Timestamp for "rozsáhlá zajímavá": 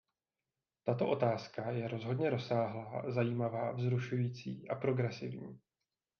2.29-3.71